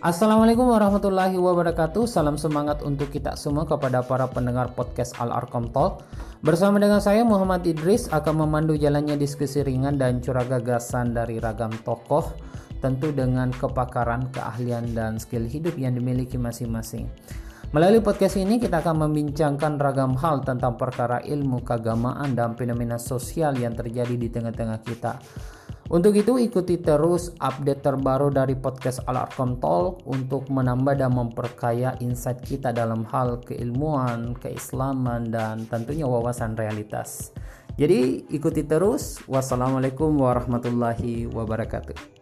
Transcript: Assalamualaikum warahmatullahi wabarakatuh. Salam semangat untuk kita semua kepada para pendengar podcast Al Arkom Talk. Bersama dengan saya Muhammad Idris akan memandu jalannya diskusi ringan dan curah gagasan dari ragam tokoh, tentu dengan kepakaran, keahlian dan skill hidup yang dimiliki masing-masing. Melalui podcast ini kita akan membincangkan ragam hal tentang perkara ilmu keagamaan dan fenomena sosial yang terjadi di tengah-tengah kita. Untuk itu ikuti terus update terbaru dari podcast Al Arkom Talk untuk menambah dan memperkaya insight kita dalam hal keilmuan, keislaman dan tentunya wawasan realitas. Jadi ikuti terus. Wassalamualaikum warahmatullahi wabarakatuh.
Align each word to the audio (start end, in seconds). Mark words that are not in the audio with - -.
Assalamualaikum 0.00 0.64
warahmatullahi 0.64 1.36
wabarakatuh. 1.36 2.08
Salam 2.08 2.40
semangat 2.40 2.80
untuk 2.80 3.12
kita 3.12 3.36
semua 3.36 3.68
kepada 3.68 4.00
para 4.00 4.24
pendengar 4.32 4.72
podcast 4.72 5.12
Al 5.20 5.28
Arkom 5.28 5.68
Talk. 5.76 6.08
Bersama 6.40 6.80
dengan 6.80 7.04
saya 7.04 7.20
Muhammad 7.20 7.68
Idris 7.68 8.08
akan 8.08 8.48
memandu 8.48 8.80
jalannya 8.80 9.20
diskusi 9.20 9.60
ringan 9.60 10.00
dan 10.00 10.24
curah 10.24 10.48
gagasan 10.48 11.12
dari 11.12 11.36
ragam 11.36 11.68
tokoh, 11.84 12.32
tentu 12.80 13.12
dengan 13.12 13.52
kepakaran, 13.52 14.32
keahlian 14.32 14.96
dan 14.96 15.20
skill 15.20 15.44
hidup 15.44 15.76
yang 15.76 15.92
dimiliki 15.92 16.40
masing-masing. 16.40 17.04
Melalui 17.76 18.00
podcast 18.00 18.40
ini 18.40 18.56
kita 18.56 18.80
akan 18.80 19.04
membincangkan 19.04 19.76
ragam 19.76 20.16
hal 20.16 20.40
tentang 20.40 20.80
perkara 20.80 21.20
ilmu 21.20 21.60
keagamaan 21.60 22.32
dan 22.32 22.56
fenomena 22.56 22.96
sosial 22.96 23.52
yang 23.52 23.76
terjadi 23.76 24.16
di 24.16 24.32
tengah-tengah 24.32 24.80
kita. 24.80 25.20
Untuk 25.90 26.14
itu 26.14 26.38
ikuti 26.38 26.78
terus 26.78 27.34
update 27.42 27.82
terbaru 27.82 28.30
dari 28.30 28.54
podcast 28.54 29.02
Al 29.10 29.26
Arkom 29.26 29.58
Talk 29.58 30.06
untuk 30.06 30.46
menambah 30.46 30.94
dan 30.94 31.10
memperkaya 31.18 31.98
insight 31.98 32.46
kita 32.46 32.70
dalam 32.70 33.02
hal 33.10 33.42
keilmuan, 33.42 34.38
keislaman 34.38 35.34
dan 35.34 35.66
tentunya 35.66 36.06
wawasan 36.06 36.54
realitas. 36.54 37.34
Jadi 37.74 38.22
ikuti 38.30 38.62
terus. 38.62 39.18
Wassalamualaikum 39.26 40.14
warahmatullahi 40.14 41.26
wabarakatuh. 41.26 42.19